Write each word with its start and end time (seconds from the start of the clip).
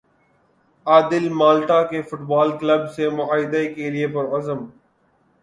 عادل 0.87 1.27
Malta 1.31 1.81
کے 1.83 2.01
football 2.01 2.57
club 2.57 2.89
سے 2.91 3.09
معاہدے 3.09 3.65
کے 3.73 3.89
لیے 3.89 4.07
پرعزم 4.07 4.65